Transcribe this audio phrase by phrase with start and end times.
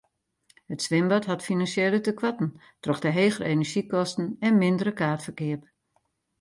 [0.73, 2.49] It swimbad hat finansjele tekoarten
[2.83, 5.61] troch de hegere enerzjykosten en mindere kaartferkeap.